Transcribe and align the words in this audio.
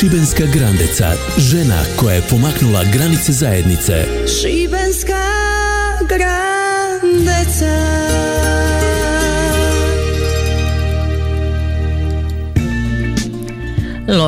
Šibenska 0.00 0.44
Grandeca, 0.54 1.12
žena 1.38 1.82
koja 1.96 2.14
je 2.14 2.22
pomaknula 2.30 2.84
granice 2.92 3.32
zajednice. 3.32 4.04
Šibenska 4.40 5.22
Grandeca 6.08 7.74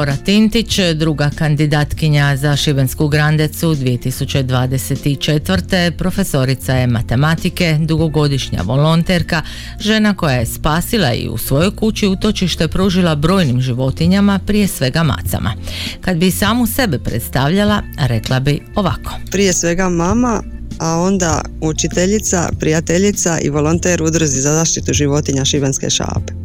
Lora 0.03 0.17
Tintić, 0.17 0.81
druga 0.95 1.31
kandidatkinja 1.35 2.37
za 2.37 2.57
Šibensku 2.57 3.09
Grandecu 3.09 3.75
2024. 3.75 5.91
profesorica 5.91 6.75
je 6.75 6.87
matematike, 6.87 7.79
dugogodišnja 7.81 8.63
volonterka, 8.63 9.43
žena 9.81 10.15
koja 10.15 10.35
je 10.35 10.47
spasila 10.47 11.15
i 11.15 11.29
u 11.29 11.39
svojoj 11.39 11.77
kući 11.77 12.07
utočište 12.07 12.69
pružila 12.69 13.15
brojnim 13.15 13.61
životinjama, 13.61 14.41
prije 14.47 14.69
svega 14.69 15.03
macama. 15.03 15.55
Kad 16.01 16.17
bi 16.17 16.31
samu 16.31 16.67
sebe 16.67 16.99
predstavljala, 16.99 17.83
rekla 17.99 18.41
bi 18.41 18.63
ovako. 18.75 19.13
Prije 19.31 19.53
svega 19.53 19.89
mama, 19.89 20.43
a 20.79 20.97
onda 20.97 21.43
učiteljica, 21.61 22.49
prijateljica 22.61 23.39
i 23.41 23.49
volonter 23.49 24.03
udruzi 24.03 24.41
za 24.41 24.55
zaštitu 24.55 24.93
životinja 24.93 25.45
Šibenske 25.45 25.91
šape. 25.91 26.42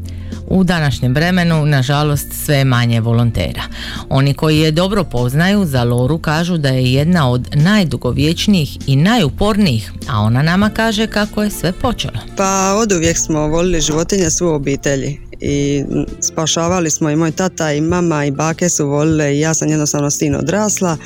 U 0.47 0.63
današnjem 0.63 1.13
vremenu, 1.13 1.65
nažalost, 1.65 2.27
sve 2.45 2.55
je 2.55 2.65
manje 2.65 3.01
volontera. 3.01 3.61
Oni 4.09 4.33
koji 4.33 4.59
je 4.59 4.71
dobro 4.71 5.03
poznaju 5.03 5.65
za 5.65 5.83
Loru 5.83 6.17
kažu 6.17 6.57
da 6.57 6.69
je 6.69 6.93
jedna 6.93 7.31
od 7.31 7.47
najdugovječnijih 7.55 8.77
i 8.87 8.95
najupornijih, 8.95 9.91
a 10.09 10.19
ona 10.19 10.41
nama 10.41 10.69
kaže 10.69 11.07
kako 11.07 11.43
je 11.43 11.49
sve 11.49 11.71
počelo. 11.71 12.19
Pa 12.37 12.73
od 12.81 12.91
uvijek 12.91 13.17
smo 13.17 13.47
volili 13.47 13.81
životinje 13.81 14.29
su 14.29 14.47
obitelji 14.47 15.19
i 15.41 15.83
spašavali 16.21 16.89
smo 16.89 17.09
i 17.09 17.15
moj 17.15 17.31
tata 17.31 17.73
i 17.73 17.81
mama 17.81 18.25
i 18.25 18.31
bake 18.31 18.69
su 18.69 18.87
volile 18.87 19.35
i 19.35 19.39
ja 19.39 19.53
sam 19.53 19.69
jednostavno 19.69 20.11
s 20.11 20.19
odrasla 20.39 20.97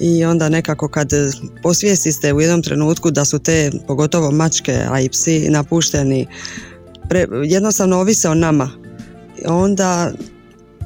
i 0.00 0.24
onda 0.24 0.48
nekako 0.48 0.88
kad 0.88 1.10
posvijestiste 1.62 2.32
u 2.32 2.40
jednom 2.40 2.62
trenutku 2.62 3.10
da 3.10 3.24
su 3.24 3.38
te 3.38 3.70
pogotovo 3.86 4.30
mačke 4.30 4.80
a 4.90 5.00
i 5.00 5.08
psi 5.08 5.48
napušteni 5.50 6.26
pre, 7.08 7.26
jednostavno 7.44 7.96
ovise 7.96 8.28
o 8.28 8.34
nama. 8.34 8.70
Onda 9.46 10.12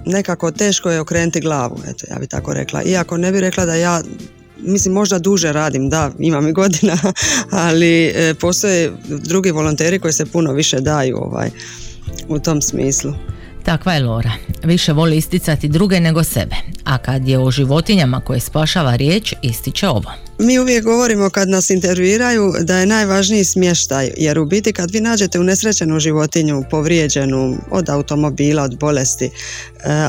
nekako 0.04 0.50
teško 0.50 0.90
je 0.90 1.00
okrenuti 1.00 1.40
glavu, 1.40 1.78
eto, 1.86 2.06
ja 2.10 2.18
bi 2.18 2.26
tako 2.26 2.54
rekla. 2.54 2.82
Iako 2.82 3.16
ne 3.16 3.32
bi 3.32 3.40
rekla 3.40 3.64
da 3.64 3.74
ja 3.74 4.02
mislim 4.62 4.94
možda 4.94 5.18
duže 5.18 5.52
radim, 5.52 5.88
da, 5.88 6.10
imam 6.18 6.48
i 6.48 6.52
godina, 6.52 6.96
ali 7.66 8.06
e, 8.06 8.34
postoje 8.34 8.92
drugi 9.08 9.50
volonteri 9.50 9.98
koji 9.98 10.12
se 10.12 10.26
puno 10.26 10.52
više 10.52 10.80
daju 10.80 11.16
ovaj, 11.16 11.50
u 12.28 12.38
tom 12.38 12.62
smislu. 12.62 13.14
Takva 13.64 13.92
je 13.92 14.02
Lora. 14.02 14.32
Više 14.64 14.92
voli 14.92 15.16
isticati 15.16 15.68
druge 15.68 16.00
nego 16.00 16.24
sebe. 16.24 16.56
A 16.84 16.98
kad 16.98 17.28
je 17.28 17.38
o 17.38 17.50
životinjama 17.50 18.20
koje 18.20 18.40
spašava 18.40 18.96
riječ, 18.96 19.34
ističe 19.42 19.88
ovo. 19.88 20.27
Mi 20.40 20.58
uvijek 20.58 20.84
govorimo 20.84 21.30
kad 21.30 21.48
nas 21.48 21.70
intervjuiraju 21.70 22.52
da 22.60 22.78
je 22.78 22.86
najvažniji 22.86 23.44
smještaj, 23.44 24.10
jer 24.16 24.38
u 24.38 24.46
biti 24.46 24.72
kad 24.72 24.90
vi 24.90 25.00
nađete 25.00 25.40
unesrećenu 25.40 26.00
životinju, 26.00 26.64
povrijeđenu 26.70 27.56
od 27.70 27.88
automobila, 27.88 28.62
od 28.62 28.78
bolesti, 28.78 29.24
e, 29.24 29.30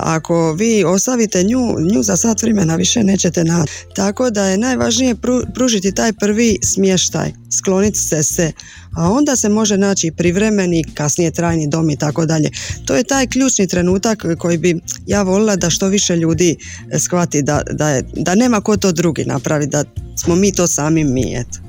ako 0.03 0.53
vi 0.53 0.83
ostavite 0.83 1.43
nju, 1.43 1.75
nju 1.93 2.03
za 2.03 2.17
sat 2.17 2.41
vremena 2.41 2.75
više 2.75 3.03
nećete 3.03 3.43
naći. 3.43 3.73
Tako 3.95 4.29
da 4.29 4.45
je 4.45 4.57
najvažnije 4.57 5.15
pružiti 5.53 5.91
taj 5.91 6.13
prvi 6.13 6.57
smještaj, 6.63 7.31
skloniti 7.57 7.97
se 7.97 8.23
se, 8.23 8.51
a 8.95 9.11
onda 9.11 9.35
se 9.35 9.49
može 9.49 9.77
naći 9.77 10.11
privremeni, 10.11 10.83
kasnije 10.93 11.31
trajni 11.31 11.67
dom 11.67 11.89
i 11.89 11.95
tako 11.95 12.25
dalje. 12.25 12.49
To 12.85 12.95
je 12.95 13.03
taj 13.03 13.27
ključni 13.27 13.67
trenutak 13.67 14.25
koji 14.37 14.57
bi 14.57 14.79
ja 15.07 15.21
volila 15.21 15.55
da 15.55 15.69
što 15.69 15.87
više 15.87 16.15
ljudi 16.15 16.57
shvati 16.97 17.41
da, 17.41 17.61
da, 17.71 17.89
je, 17.89 18.03
da 18.13 18.35
nema 18.35 18.61
ko 18.61 18.77
to 18.77 18.91
drugi 18.91 19.25
napravi, 19.25 19.67
da 19.67 19.83
smo 20.15 20.35
mi 20.35 20.51
to 20.51 20.67
sami 20.67 21.03
mi, 21.03 21.33
eto. 21.35 21.59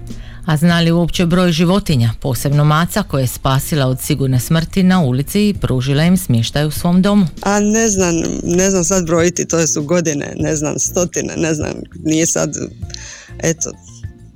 A 0.46 0.56
zna 0.56 0.80
li 0.80 0.90
uopće 0.90 1.26
broj 1.26 1.52
životinja, 1.52 2.10
posebno 2.20 2.64
maca 2.64 3.02
koje 3.02 3.22
je 3.22 3.26
spasila 3.26 3.86
od 3.86 4.00
sigurne 4.00 4.40
smrti 4.40 4.82
na 4.82 5.00
ulici 5.00 5.48
i 5.48 5.54
pružila 5.54 6.04
im 6.04 6.16
smještaj 6.16 6.66
u 6.66 6.70
svom 6.70 7.02
domu? 7.02 7.26
A 7.42 7.60
ne 7.60 7.88
znam, 7.88 8.14
ne 8.44 8.70
znam 8.70 8.84
sad 8.84 9.06
brojiti, 9.06 9.48
to 9.48 9.66
su 9.66 9.82
godine, 9.82 10.34
ne 10.36 10.56
znam, 10.56 10.78
stotine, 10.78 11.34
ne 11.36 11.54
znam, 11.54 11.72
nije 12.04 12.26
sad, 12.26 12.54
eto, 13.42 13.70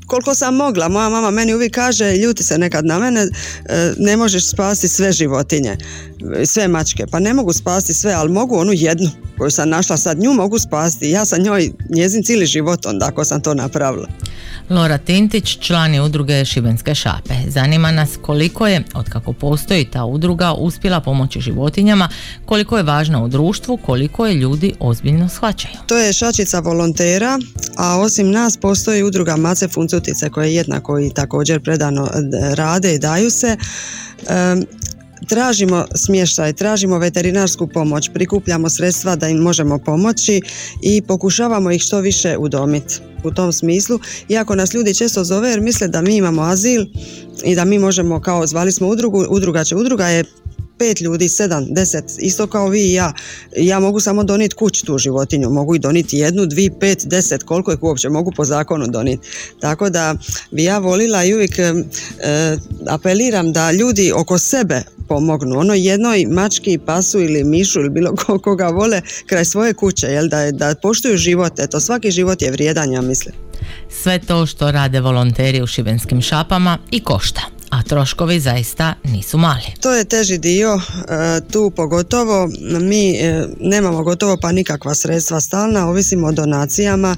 koliko 0.07 0.35
sam 0.35 0.55
mogla. 0.55 0.89
Moja 0.89 1.09
mama 1.09 1.31
meni 1.31 1.55
uvijek 1.55 1.75
kaže, 1.75 2.17
ljuti 2.17 2.43
se 2.43 2.59
nekad 2.59 2.85
na 2.87 2.99
mene, 2.99 3.21
e, 3.21 3.93
ne 3.99 4.17
možeš 4.17 4.51
spasiti 4.51 4.89
sve 4.89 5.13
životinje, 5.13 5.77
sve 6.47 6.69
mačke. 6.69 7.07
Pa 7.11 7.19
ne 7.19 7.35
mogu 7.35 7.53
spasiti 7.53 7.95
sve, 7.95 8.13
ali 8.13 8.33
mogu 8.33 8.57
onu 8.57 8.73
jednu 8.73 9.11
koju 9.39 9.51
sam 9.51 9.69
našla 9.69 9.97
sad, 9.97 10.19
nju 10.19 10.33
mogu 10.33 10.59
spasiti. 10.59 11.11
Ja 11.11 11.25
sam 11.25 11.43
njoj 11.43 11.71
njezin 11.91 12.23
cijeli 12.23 12.47
život 12.47 12.87
onda 12.87 13.07
ako 13.07 13.25
sam 13.25 13.41
to 13.41 13.55
napravila. 13.55 14.09
Lora 14.71 14.99
Tintić, 14.99 15.59
član 15.61 15.95
je 15.95 16.03
udruge 16.03 16.45
Šibenske 16.45 16.95
šape. 16.95 17.35
Zanima 17.49 17.91
nas 17.91 18.19
koliko 18.23 18.67
je, 18.67 18.83
otkako 18.95 19.33
postoji 19.33 19.85
ta 19.85 20.05
udruga, 20.05 20.53
uspjela 20.53 21.01
pomoći 21.01 21.41
životinjama, 21.41 22.09
koliko 22.45 22.77
je 22.77 22.83
važna 22.83 23.25
u 23.25 23.29
društvu, 23.29 23.77
koliko 23.77 24.27
je 24.27 24.35
ljudi 24.35 24.75
ozbiljno 24.81 25.29
shvaćaju. 25.29 25.75
To 25.87 25.97
je 25.97 26.13
šačica 26.13 26.61
volontera, 26.61 27.39
a 27.77 27.99
osim 27.99 28.31
nas 28.31 28.57
postoji 28.57 29.03
udruga 29.03 29.37
Mace 29.37 29.69
Funcutice 29.69 30.31
koje 30.31 30.55
jednako 30.55 31.01
i 31.01 31.11
također 31.15 31.61
predano 31.61 32.11
rade 32.55 32.95
i 32.95 32.99
daju 32.99 33.31
se. 33.31 33.57
Tražimo 35.25 35.85
smještaj, 35.95 36.53
tražimo 36.53 36.99
veterinarsku 36.99 37.67
pomoć, 37.67 38.11
prikupljamo 38.15 38.71
sredstva 38.71 39.17
da 39.17 39.29
im 39.29 39.39
možemo 39.39 39.79
pomoći 39.79 40.41
i 40.83 41.03
pokušavamo 41.03 41.71
ih 41.71 41.83
što 41.83 42.01
više 42.01 42.37
udomiti 42.39 42.95
u 43.25 43.31
tom 43.31 43.53
smislu. 43.53 43.99
Iako 44.29 44.55
nas 44.55 44.75
ljudi 44.75 44.95
često 44.95 45.25
zove 45.25 45.51
jer 45.51 45.61
misle 45.61 45.89
da 45.89 46.03
mi 46.03 46.17
imamo 46.17 46.43
azil 46.43 46.87
i 47.45 47.55
da 47.55 47.65
mi 47.65 47.79
možemo 47.79 48.21
kao 48.21 48.47
zvali 48.47 48.73
smo 48.73 48.89
udrugu, 48.89 49.27
udruga 49.31 49.65
će, 49.65 49.77
udruga 49.77 50.09
je 50.09 50.25
pet 50.79 51.01
ljudi, 51.01 51.29
sedam, 51.29 51.67
deset, 51.75 52.05
isto 52.19 52.47
kao 52.47 52.69
vi 52.69 52.81
i 52.81 52.93
ja. 52.93 53.13
Ja 53.57 53.81
mogu 53.81 54.01
samo 54.01 54.25
donijeti 54.25 54.55
kući 54.55 54.85
tu 54.85 54.99
životinju, 54.99 55.51
mogu 55.51 55.75
i 55.75 55.79
donijeti 55.79 56.19
jednu, 56.19 56.47
dvi, 56.47 56.71
pet, 56.81 57.03
deset, 57.07 57.43
koliko 57.43 57.73
ih 57.73 57.83
uopće 57.83 58.09
mogu 58.09 58.33
po 58.37 58.45
zakonu 58.45 58.87
donijeti. 58.87 59.29
Tako 59.61 59.91
da 59.91 60.15
bi 60.51 60.65
ja 60.65 60.79
volila 60.79 61.25
i 61.25 61.35
uvijek 61.35 61.59
e, 61.59 61.73
apeliram 62.89 63.53
da 63.53 63.73
ljudi 63.73 64.13
oko 64.17 64.39
sebe 64.39 64.83
pomognu. 65.09 65.59
Ono 65.59 65.75
jednoj 65.75 66.27
mački, 66.27 66.79
pasu 66.87 67.21
ili 67.21 67.45
mišu 67.45 67.81
ili 67.81 67.91
bilo 67.91 68.15
koga 68.43 68.69
vole 68.69 69.03
kraj 69.27 69.45
svoje 69.45 69.75
kuće, 69.75 70.07
jel, 70.07 70.29
da, 70.29 70.51
da 70.51 70.75
poštuju 70.83 71.17
život. 71.17 71.59
Eto, 71.59 71.81
svaki 71.81 72.11
život 72.11 72.43
je 72.43 72.51
vrijedan, 72.51 72.93
ja 72.93 73.01
mislim. 73.01 73.35
Sve 74.03 74.19
to 74.19 74.47
što 74.47 74.71
rade 74.71 75.01
volonteri 75.01 75.63
u 75.63 75.67
šibenskim 75.67 76.23
šapama 76.23 76.79
i 76.91 77.01
košta 77.01 77.54
a 77.75 77.83
troškovi 77.83 78.41
zaista 78.41 78.95
nisu 79.05 79.39
mali. 79.39 79.63
To 79.81 79.93
je 79.95 80.05
teži 80.05 80.39
dio, 80.39 80.75
e, 80.75 80.81
tu 81.53 81.73
pogotovo 81.77 82.49
mi 82.81 83.11
e, 83.11 83.47
nemamo 83.61 84.03
gotovo 84.03 84.37
pa 84.43 84.53
nikakva 84.53 84.95
sredstva 84.95 85.41
stalna, 85.41 85.89
ovisimo 85.89 86.27
o 86.27 86.33
donacijama, 86.33 87.17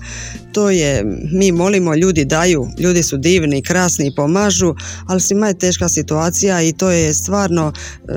to 0.53 0.71
je, 0.71 1.05
mi 1.33 1.53
molimo, 1.53 1.95
ljudi 1.95 2.25
daju, 2.25 2.67
ljudi 2.79 3.03
su 3.03 3.17
divni, 3.17 3.63
krasni, 3.63 4.15
pomažu, 4.15 4.75
ali 5.07 5.21
svima 5.21 5.49
je 5.49 5.59
teška 5.59 5.89
situacija 5.89 6.63
i 6.63 6.73
to 6.73 6.91
je 6.91 7.15
stvarno 7.15 7.73
e, 8.09 8.13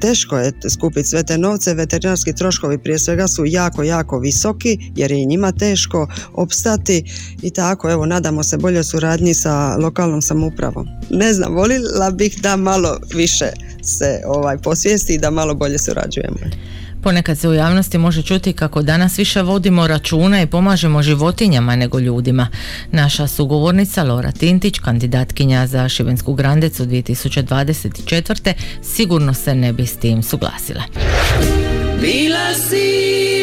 teško 0.00 0.38
je 0.38 0.52
skupiti 0.70 1.08
sve 1.08 1.22
te 1.22 1.38
novce, 1.38 1.74
veterinarski 1.74 2.34
troškovi 2.34 2.78
prije 2.78 2.98
svega 2.98 3.28
su 3.28 3.44
jako, 3.46 3.82
jako 3.82 4.18
visoki 4.18 4.78
jer 4.96 5.12
je 5.12 5.22
i 5.22 5.26
njima 5.26 5.52
teško 5.52 6.08
opstati 6.34 7.04
i 7.42 7.50
tako, 7.50 7.90
evo, 7.90 8.06
nadamo 8.06 8.44
se 8.44 8.56
bolje 8.56 8.84
suradnji 8.84 9.34
sa 9.34 9.76
lokalnom 9.76 10.22
samoupravom. 10.22 10.86
Ne 11.10 11.32
znam, 11.32 11.54
voli 11.54 11.73
volila 11.78 12.10
bih 12.10 12.36
da 12.40 12.56
malo 12.56 12.98
više 13.14 13.46
se 13.82 14.20
ovaj 14.26 14.58
posvijesti 14.58 15.14
i 15.14 15.18
da 15.18 15.30
malo 15.30 15.54
bolje 15.54 15.78
surađujemo. 15.78 16.36
Ponekad 17.02 17.38
se 17.38 17.48
u 17.48 17.54
javnosti 17.54 17.98
može 17.98 18.22
čuti 18.22 18.52
kako 18.52 18.82
danas 18.82 19.18
više 19.18 19.42
vodimo 19.42 19.86
računa 19.86 20.42
i 20.42 20.46
pomažemo 20.46 21.02
životinjama 21.02 21.76
nego 21.76 21.98
ljudima. 21.98 22.48
Naša 22.92 23.26
sugovornica 23.26 24.02
Lora 24.02 24.32
Tintić, 24.32 24.78
kandidatkinja 24.78 25.66
za 25.66 25.88
Šibensku 25.88 26.34
grandecu 26.34 26.84
2024. 26.84 28.52
sigurno 28.82 29.34
se 29.34 29.54
ne 29.54 29.72
bi 29.72 29.86
s 29.86 29.96
tim 29.96 30.22
suglasila. 30.22 30.82
Bila 32.00 32.54
si 32.68 33.33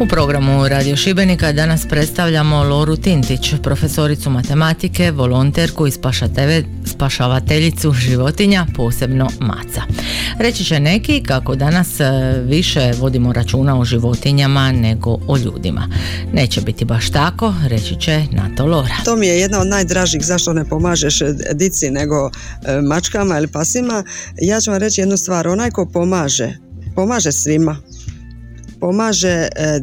U 0.00 0.06
programu 0.06 0.68
Radio 0.68 0.96
Šibenika 0.96 1.52
danas 1.52 1.86
predstavljamo 1.88 2.64
Loru 2.64 2.96
Tintić, 2.96 3.54
profesoricu 3.62 4.30
matematike, 4.30 5.10
volonterku 5.10 5.86
i 5.86 5.92
spašavateljicu 6.84 7.92
životinja, 7.92 8.66
posebno 8.74 9.28
maca. 9.40 9.82
Reći 10.38 10.64
će 10.64 10.80
neki 10.80 11.22
kako 11.22 11.54
danas 11.54 12.00
e, 12.00 12.04
više 12.44 12.92
vodimo 12.98 13.32
računa 13.32 13.78
o 13.80 13.84
životinjama 13.84 14.72
nego 14.72 15.18
o 15.26 15.36
ljudima. 15.36 15.88
Neće 16.32 16.60
biti 16.60 16.84
baš 16.84 17.10
tako, 17.10 17.54
reći 17.68 18.00
će 18.00 18.24
na 18.32 18.56
to 18.56 18.66
Lora. 18.66 18.96
To 19.04 19.16
mi 19.16 19.26
je 19.26 19.40
jedna 19.40 19.60
od 19.60 19.66
najdražih 19.66 20.24
zašto 20.24 20.52
ne 20.52 20.64
pomažeš 20.64 21.18
dici 21.52 21.90
nego 21.90 22.16
e, 22.26 22.80
mačkama 22.80 23.38
ili 23.38 23.48
pasima. 23.48 24.04
Ja 24.42 24.60
ću 24.60 24.70
vam 24.70 24.80
reći 24.80 25.00
jednu 25.00 25.16
stvar, 25.16 25.48
onaj 25.48 25.70
ko 25.70 25.86
pomaže, 25.92 26.56
pomaže 26.94 27.32
svima 27.32 27.76
pomaže 28.80 29.28
e, 29.28 29.48
e, 29.56 29.80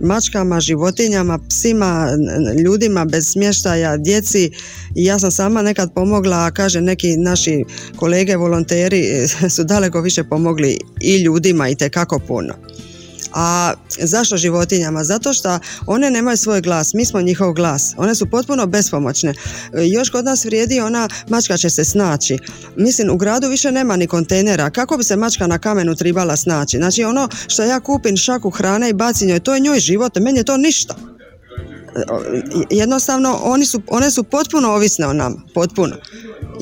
mačkama, 0.00 0.60
životinjama, 0.60 1.38
psima, 1.48 2.08
ljudima 2.64 3.04
bez 3.04 3.28
smještaja, 3.28 3.96
djeci 3.96 4.50
ja 4.94 5.18
sam 5.18 5.30
sama 5.30 5.62
nekad 5.62 5.94
pomogla, 5.94 6.36
a 6.46 6.50
kaže 6.50 6.80
neki 6.80 7.16
naši 7.16 7.64
kolege 7.96 8.36
volonteri 8.36 9.28
su 9.54 9.64
daleko 9.64 10.00
više 10.00 10.24
pomogli 10.24 10.78
i 11.00 11.16
ljudima 11.16 11.68
i 11.68 11.76
kako 11.90 12.18
puno. 12.18 12.54
A 13.34 13.72
zašto 13.98 14.36
životinjama? 14.36 15.04
Zato 15.04 15.32
što 15.32 15.58
one 15.86 16.10
nemaju 16.10 16.36
svoj 16.36 16.60
glas, 16.60 16.94
mi 16.94 17.06
smo 17.06 17.20
njihov 17.20 17.52
glas. 17.52 17.94
One 17.96 18.14
su 18.14 18.26
potpuno 18.26 18.66
bespomoćne. 18.66 19.34
Još 19.92 20.10
kod 20.10 20.24
nas 20.24 20.44
vrijedi 20.44 20.80
ona 20.80 21.08
mačka 21.28 21.56
će 21.56 21.70
se 21.70 21.84
snaći. 21.84 22.38
Mislim, 22.76 23.10
u 23.10 23.16
gradu 23.16 23.48
više 23.48 23.72
nema 23.72 23.96
ni 23.96 24.06
kontejnera. 24.06 24.70
Kako 24.70 24.96
bi 24.96 25.04
se 25.04 25.16
mačka 25.16 25.46
na 25.46 25.58
kamenu 25.58 25.94
tribala 25.94 26.36
snaći? 26.36 26.76
Znači 26.76 27.04
ono 27.04 27.28
što 27.46 27.62
ja 27.62 27.80
kupim 27.80 28.16
šaku 28.16 28.50
hrane 28.50 28.90
i 28.90 28.92
bacim 28.92 29.28
njoj, 29.28 29.40
to 29.40 29.54
je 29.54 29.60
njoj 29.60 29.80
život, 29.80 30.18
meni 30.20 30.38
je 30.38 30.44
to 30.44 30.56
ništa 30.56 30.94
jednostavno 32.70 33.38
oni 33.42 33.66
su, 33.66 33.82
one 33.86 34.10
su 34.10 34.22
potpuno 34.24 34.68
ovisne 34.68 35.06
o 35.06 35.12
nama, 35.12 35.36
potpuno. 35.54 35.96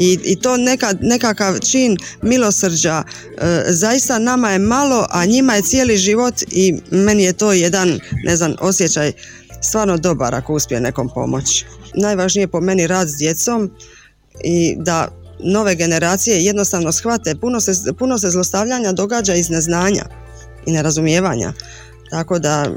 I, 0.00 0.19
i 0.25 0.37
to 0.37 0.56
neka, 0.56 0.94
nekakav 1.00 1.58
čin 1.58 1.97
milosrđa 2.23 3.02
e, 3.02 3.62
zaista 3.69 4.19
nama 4.19 4.50
je 4.50 4.58
malo, 4.58 5.06
a 5.11 5.25
njima 5.25 5.55
je 5.55 5.62
cijeli 5.62 5.97
život 5.97 6.35
i 6.50 6.75
meni 6.91 7.25
je 7.25 7.32
to 7.32 7.52
jedan, 7.52 8.00
ne 8.25 8.37
znam, 8.37 8.55
osjećaj 8.61 9.12
stvarno 9.62 9.97
dobar 9.97 10.35
ako 10.35 10.55
uspije 10.55 10.81
nekom 10.81 11.11
pomoći. 11.14 11.67
Najvažnije 11.94 12.49
po 12.49 12.61
meni 12.61 12.87
rad 12.87 13.08
s 13.08 13.17
djecom 13.17 13.70
i 14.44 14.76
da 14.79 15.08
nove 15.44 15.75
generacije 15.75 16.44
jednostavno 16.44 16.93
shvate, 16.93 17.35
puno 17.35 17.61
se, 17.61 17.73
puno 17.99 18.19
se 18.19 18.31
zlostavljanja 18.31 18.93
događa 18.93 19.35
iz 19.35 19.50
neznanja 19.50 20.05
i 20.67 20.73
nerazumijevanja. 20.73 21.52
Tako 22.11 22.38
da 22.38 22.70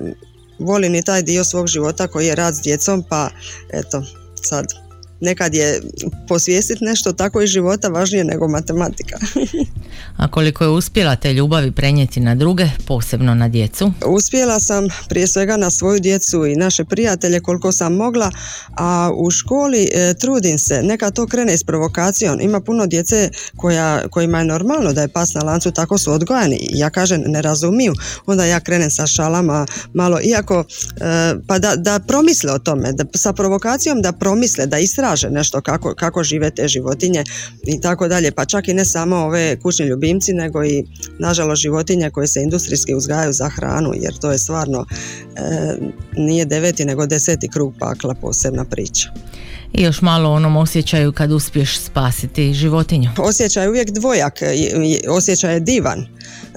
volim 0.59 0.95
i 0.95 1.03
taj 1.03 1.21
dio 1.21 1.43
svog 1.43 1.67
života 1.67 2.07
koji 2.07 2.27
je 2.27 2.35
rad 2.35 2.55
s 2.55 2.61
djecom, 2.61 3.03
pa 3.09 3.29
eto, 3.73 4.03
sad 4.41 4.82
nekad 5.23 5.55
je 5.55 5.81
posvijestiti 6.27 6.83
nešto 6.83 7.13
tako 7.13 7.41
iz 7.41 7.49
života 7.49 7.87
važnije 7.87 8.23
nego 8.23 8.47
matematika. 8.47 9.17
A 10.17 10.27
koliko 10.27 10.63
je 10.63 10.69
uspjela 10.69 11.15
te 11.15 11.33
ljubavi 11.33 11.71
prenijeti 11.71 12.19
na 12.19 12.35
druge, 12.35 12.65
posebno 12.87 13.35
na 13.35 13.49
djecu? 13.49 13.91
Uspjela 14.05 14.59
sam 14.59 14.87
prije 15.09 15.27
svega 15.27 15.57
na 15.57 15.69
svoju 15.69 15.99
djecu 15.99 16.45
i 16.45 16.55
naše 16.55 16.85
prijatelje 16.85 17.39
koliko 17.39 17.71
sam 17.71 17.93
mogla, 17.93 18.31
a 18.77 19.11
u 19.15 19.31
školi 19.31 19.89
e, 19.93 20.13
trudim 20.13 20.57
se, 20.57 20.83
neka 20.83 21.11
to 21.11 21.27
krene 21.27 21.57
s 21.57 21.63
provokacijom. 21.63 22.41
Ima 22.41 22.59
puno 22.59 22.85
djece 22.85 23.29
koja, 23.57 24.07
kojima 24.09 24.39
je 24.39 24.45
normalno 24.45 24.93
da 24.93 25.01
je 25.01 25.07
pas 25.07 25.33
na 25.33 25.41
lancu, 25.41 25.71
tako 25.71 25.97
su 25.97 26.11
odgojani. 26.11 26.67
Ja 26.69 26.89
kažem 26.89 27.23
ne 27.25 27.41
razumiju, 27.41 27.93
onda 28.25 28.45
ja 28.45 28.59
krenem 28.59 28.91
sa 28.91 29.07
šalama 29.07 29.65
malo, 29.93 30.19
iako 30.23 30.63
e, 30.95 31.35
pa 31.47 31.59
da, 31.59 31.75
da 31.75 31.99
promisle 31.99 32.51
o 32.51 32.59
tome, 32.59 32.91
da, 32.91 33.03
sa 33.15 33.33
provokacijom 33.33 34.01
da 34.01 34.11
promisle, 34.11 34.65
da 34.65 34.79
istraže 34.79 35.12
nešto 35.29 35.61
kako, 35.61 35.93
kako 35.95 36.23
žive 36.23 36.51
te 36.51 36.67
životinje 36.67 37.23
i 37.67 37.81
tako 37.81 38.07
dalje, 38.07 38.31
pa 38.31 38.45
čak 38.45 38.67
i 38.67 38.73
ne 38.73 38.85
samo 38.85 39.15
ove 39.15 39.59
kućni 39.59 39.85
ljubimci, 39.85 40.33
nego 40.33 40.63
i 40.63 40.83
nažalost 41.19 41.61
životinje 41.61 42.09
koje 42.09 42.27
se 42.27 42.41
industrijski 42.41 42.95
uzgajaju 42.95 43.33
za 43.33 43.49
hranu, 43.49 43.91
jer 43.95 44.17
to 44.17 44.31
je 44.31 44.37
stvarno 44.37 44.85
e, 44.85 45.75
nije 46.17 46.45
deveti 46.45 46.85
nego 46.85 47.05
deseti 47.05 47.49
krug 47.49 47.73
pakla, 47.79 48.13
posebna 48.13 48.65
priča. 48.65 49.09
I 49.73 49.81
još 49.81 50.01
malo 50.01 50.31
onom 50.31 50.57
osjećaju 50.57 51.11
kad 51.11 51.31
uspiješ 51.31 51.79
spasiti 51.79 52.53
životinju. 52.53 53.09
Osjećaj 53.17 53.63
je 53.63 53.69
uvijek 53.69 53.91
dvojak, 53.91 54.39
osjećaj 55.09 55.53
je 55.53 55.59
divan. 55.59 56.05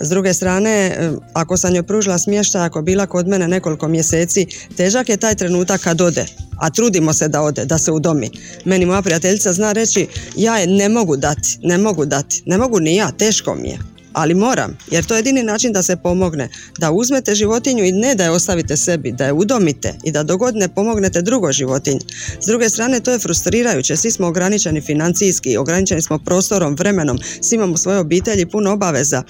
S 0.01 0.09
druge 0.09 0.35
strane, 0.35 0.71
e, 0.71 1.11
ako 1.33 1.57
sam 1.57 1.75
joj 1.75 1.83
pružila 1.83 2.19
smještaj, 2.19 2.67
ako 2.67 2.83
bila 2.83 3.07
kod 3.07 3.29
mene 3.29 3.49
nekoliko 3.49 3.89
mjeseci, 3.89 4.47
težak 4.77 5.09
je 5.09 5.17
taj 5.17 5.35
trenutak 5.35 5.81
kad 5.81 6.01
ode, 6.01 6.27
a 6.61 6.71
trudimo 6.71 7.13
se 7.13 7.29
da 7.29 7.43
ode, 7.43 7.65
da 7.65 7.79
se 7.79 7.93
udomi. 7.93 8.31
Meni 8.65 8.87
moja 8.87 9.03
prijateljica 9.03 9.53
zna 9.53 9.73
reći, 9.73 10.09
ja 10.37 10.59
je 10.59 10.67
ne 10.67 10.89
mogu 10.89 11.17
dati, 11.17 11.59
ne 11.63 11.79
mogu 11.79 12.05
dati, 12.05 12.43
ne 12.47 12.59
mogu 12.59 12.81
ni 12.81 12.97
ja, 12.97 13.11
teško 13.11 13.55
mi 13.55 13.69
je 13.69 13.79
ali 14.17 14.35
moram, 14.35 14.77
jer 14.91 15.05
to 15.05 15.15
je 15.15 15.19
jedini 15.19 15.43
način 15.43 15.73
da 15.73 15.83
se 15.83 15.97
pomogne. 15.97 16.49
Da 16.79 16.91
uzmete 16.91 17.35
životinju 17.35 17.85
i 17.85 17.93
ne 17.93 18.15
da 18.15 18.25
je 18.25 18.31
ostavite 18.31 18.77
sebi, 18.77 19.13
da 19.13 19.25
je 19.25 19.33
udomite 19.33 19.95
i 20.05 20.13
da 20.13 20.23
dogodne 20.23 20.69
pomognete 20.69 21.23
drugoj 21.23 21.53
životinji. 21.53 22.01
S 22.41 22.47
druge 22.47 22.69
strane, 22.69 23.01
to 23.01 23.13
je 23.13 23.19
frustrirajuće. 23.19 23.97
Svi 23.97 24.11
smo 24.11 24.27
ograničeni 24.27 24.81
financijski, 24.81 25.57
ograničeni 25.57 26.03
smo 26.03 26.19
prostorom, 26.19 26.75
vremenom, 26.75 27.19
svi 27.41 27.57
imamo 27.57 27.77
svoje 27.77 27.99
obitelji, 27.99 28.47
puno 28.47 28.73
obaveza. 28.73 29.23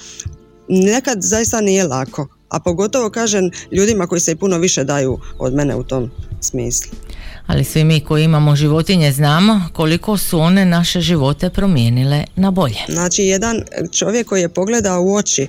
Nekad 0.68 1.22
zaista 1.22 1.60
nije 1.60 1.84
lako, 1.84 2.28
a 2.48 2.60
pogotovo 2.60 3.10
kažem 3.10 3.50
ljudima 3.72 4.06
koji 4.06 4.20
se 4.20 4.32
i 4.32 4.36
puno 4.36 4.58
više 4.58 4.84
daju 4.84 5.18
od 5.38 5.54
mene 5.54 5.76
u 5.76 5.82
tom 5.82 6.10
smislu 6.40 7.05
ali 7.46 7.64
svi 7.64 7.84
mi 7.84 8.00
koji 8.00 8.24
imamo 8.24 8.56
životinje 8.56 9.12
znamo 9.12 9.62
koliko 9.72 10.16
su 10.18 10.40
one 10.40 10.64
naše 10.64 11.00
živote 11.00 11.50
promijenile 11.50 12.24
na 12.36 12.50
bolje. 12.50 12.78
Znači 12.88 13.22
jedan 13.22 13.62
čovjek 13.92 14.26
koji 14.26 14.40
je 14.40 14.48
pogledao 14.48 15.02
u 15.02 15.14
oči 15.14 15.48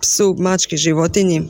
psu, 0.00 0.36
mački, 0.38 0.76
životinji 0.76 1.42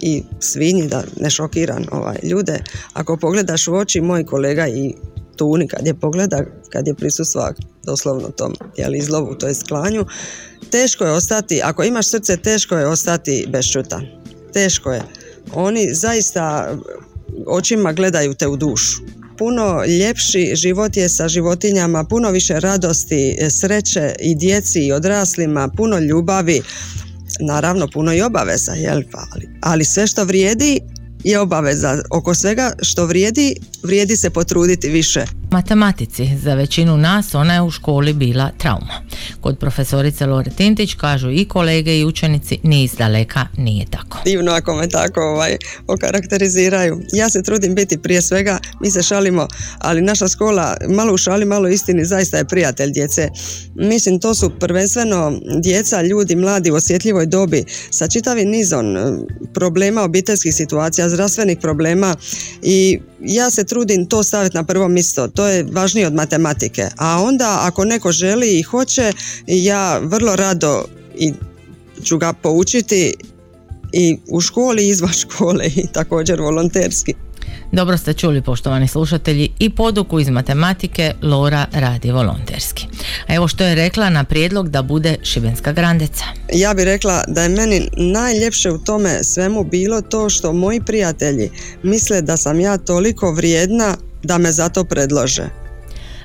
i 0.00 0.22
svinji, 0.40 0.88
da 0.88 1.04
ne 1.20 1.30
šokiran 1.30 1.86
ovaj, 1.92 2.16
ljude, 2.22 2.58
ako 2.92 3.16
pogledaš 3.16 3.68
u 3.68 3.74
oči 3.74 4.00
moj 4.00 4.26
kolega 4.26 4.68
i 4.68 4.94
Tuni 5.36 5.68
kad 5.68 5.86
je 5.86 5.94
pogleda, 5.94 6.44
kad 6.70 6.86
je 6.86 6.94
prisustva 6.94 7.52
doslovno 7.82 8.28
tom 8.28 8.54
jeli, 8.76 8.98
izlovu, 8.98 9.34
to 9.34 9.46
je 9.46 9.54
sklanju, 9.54 10.06
teško 10.70 11.04
je 11.04 11.10
ostati, 11.10 11.60
ako 11.64 11.84
imaš 11.84 12.08
srce, 12.08 12.36
teško 12.36 12.76
je 12.76 12.86
ostati 12.86 13.46
bešćutan. 13.48 14.06
Teško 14.52 14.92
je. 14.92 15.02
Oni 15.52 15.94
zaista 15.94 16.74
očima 17.46 17.92
gledaju 17.92 18.34
te 18.34 18.48
u 18.48 18.56
dušu 18.56 19.14
puno 19.38 19.84
ljepši 19.84 20.52
život 20.54 20.96
je 20.96 21.08
sa 21.08 21.28
životinjama, 21.28 22.04
puno 22.04 22.30
više 22.30 22.60
radosti, 22.60 23.36
e, 23.38 23.50
sreće 23.50 24.14
i 24.20 24.34
djeci 24.34 24.80
i 24.80 24.92
odraslima, 24.92 25.68
puno 25.76 25.98
ljubavi, 25.98 26.62
naravno 27.40 27.88
puno 27.88 28.14
i 28.14 28.22
obaveza, 28.22 28.72
jel? 28.72 29.02
Pa, 29.12 29.26
ali, 29.32 29.48
ali 29.60 29.84
sve 29.84 30.06
što 30.06 30.24
vrijedi 30.24 30.80
je 31.24 31.40
obaveza. 31.40 32.02
Oko 32.10 32.34
svega 32.34 32.72
što 32.82 33.06
vrijedi, 33.06 33.56
vrijedi 33.82 34.16
se 34.16 34.30
potruditi 34.30 34.88
više 34.88 35.24
matematici. 35.54 36.28
Za 36.42 36.54
većinu 36.54 36.96
nas 36.96 37.34
ona 37.34 37.54
je 37.54 37.62
u 37.62 37.70
školi 37.70 38.12
bila 38.12 38.50
trauma. 38.58 38.94
Kod 39.40 39.58
profesorice 39.58 40.26
Lore 40.26 40.50
Tintić 40.50 40.94
kažu 40.94 41.30
i 41.30 41.44
kolege 41.44 41.98
i 41.98 42.04
učenici 42.04 42.58
ni 42.62 42.90
daleka 42.98 43.46
nije 43.56 43.86
tako. 43.90 44.18
Divno 44.24 44.52
ako 44.52 44.74
me 44.74 44.88
tako 44.88 45.20
ovaj, 45.20 45.56
okarakteriziraju. 45.86 47.00
Ja 47.12 47.30
se 47.30 47.42
trudim 47.42 47.74
biti 47.74 47.98
prije 47.98 48.22
svega, 48.22 48.58
mi 48.80 48.90
se 48.90 49.02
šalimo, 49.02 49.48
ali 49.78 50.02
naša 50.02 50.28
škola 50.28 50.76
malo 50.88 51.14
u 51.14 51.16
šali, 51.16 51.44
malo 51.44 51.68
istini 51.68 52.04
zaista 52.04 52.36
je 52.38 52.44
prijatelj 52.44 52.90
djece. 52.92 53.28
Mislim 53.74 54.20
to 54.20 54.34
su 54.34 54.50
prvenstveno 54.60 55.32
djeca, 55.62 56.02
ljudi, 56.02 56.36
mladi 56.36 56.70
u 56.70 56.74
osjetljivoj 56.74 57.26
dobi 57.26 57.64
sa 57.90 58.08
čitavim 58.08 58.48
nizom 58.48 58.96
eh, 58.96 59.00
problema 59.54 60.02
obiteljskih 60.02 60.54
situacija, 60.54 61.08
zdravstvenih 61.08 61.58
problema 61.60 62.16
i 62.62 63.00
ja 63.20 63.50
se 63.50 63.64
trudim 63.64 64.06
to 64.06 64.22
staviti 64.22 64.56
na 64.56 64.64
prvo 64.64 64.88
mjesto. 64.88 65.28
To 65.28 65.43
je 65.48 65.66
važnije 65.72 66.06
od 66.06 66.14
matematike. 66.14 66.88
A 66.96 67.22
onda 67.22 67.58
ako 67.60 67.84
neko 67.84 68.12
želi 68.12 68.58
i 68.58 68.62
hoće, 68.62 69.12
ja 69.46 69.98
vrlo 69.98 70.36
rado 70.36 70.84
i 71.18 71.32
ću 72.04 72.18
ga 72.18 72.32
poučiti 72.32 73.14
i 73.92 74.18
u 74.28 74.40
školi 74.40 74.84
i 74.84 74.88
izvan 74.88 75.12
škole 75.22 75.66
i 75.66 75.86
također 75.92 76.40
volonterski. 76.40 77.14
Dobro 77.72 77.96
ste 77.96 78.12
čuli 78.12 78.42
poštovani 78.42 78.88
slušatelji 78.88 79.48
i 79.58 79.70
poduku 79.70 80.20
iz 80.20 80.28
matematike 80.28 81.12
Lora 81.22 81.66
radi 81.72 82.10
volonterski. 82.10 82.86
A 83.28 83.34
evo 83.34 83.48
što 83.48 83.64
je 83.64 83.74
rekla 83.74 84.10
na 84.10 84.24
prijedlog 84.24 84.68
da 84.68 84.82
bude 84.82 85.16
Šibenska 85.22 85.72
grandeca. 85.72 86.24
Ja 86.52 86.74
bih 86.74 86.84
rekla 86.84 87.24
da 87.28 87.42
je 87.42 87.48
meni 87.48 87.88
najljepše 87.96 88.70
u 88.70 88.78
tome 88.78 89.24
svemu 89.24 89.64
bilo 89.64 90.00
to 90.00 90.30
što 90.30 90.52
moji 90.52 90.80
prijatelji 90.80 91.50
misle 91.82 92.22
da 92.22 92.36
sam 92.36 92.60
ja 92.60 92.78
toliko 92.78 93.32
vrijedna 93.32 93.96
da 94.24 94.38
me 94.38 94.52
zato 94.52 94.84
predlože. 94.84 95.64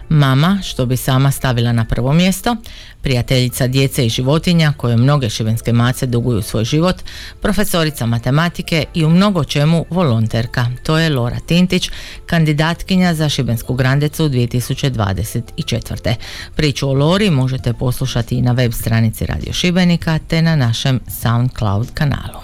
Mama, 0.10 0.60
što 0.63 0.86
bi 0.86 0.98
sama 0.98 1.32
stavila 1.32 1.72
na 1.72 1.86
prvo 1.86 2.13
mjesto, 2.13 2.56
prijateljica 3.01 3.68
djece 3.68 4.06
i 4.06 4.10
životinja 4.10 4.74
koje 4.77 4.98
mnoge 4.98 5.29
šibenske 5.29 5.74
mace 5.74 6.06
duguju 6.06 6.41
svoj 6.41 6.63
život, 6.63 6.96
profesorica 7.41 8.06
matematike 8.06 8.86
i 8.94 9.06
u 9.06 9.10
mnogo 9.10 9.44
čemu 9.44 9.86
volonterka. 9.89 10.65
To 10.84 10.98
je 10.98 11.10
Lora 11.10 11.39
Tintić, 11.39 11.89
kandidatkinja 12.25 13.13
za 13.13 13.29
Šibensku 13.29 13.74
grandecu 13.74 14.29
2024. 14.29 16.15
Priču 16.56 16.89
o 16.89 16.94
Lori 16.94 17.29
možete 17.29 17.74
poslušati 17.74 18.36
i 18.36 18.41
na 18.41 18.51
web 18.51 18.74
stranici 18.74 19.25
Radio 19.25 19.53
Šibenika 19.53 20.20
te 20.27 20.41
na 20.41 20.56
našem 20.56 21.00
SoundCloud 21.22 21.88
kanalu. 21.94 22.39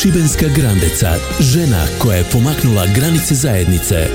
Šibenska 0.01 0.47
grandeca, 0.55 1.15
žena 1.39 1.85
koja 1.97 2.17
je 2.17 2.23
pomaknula 2.23 2.85
granice 2.95 3.35
zajednice. 3.35 4.07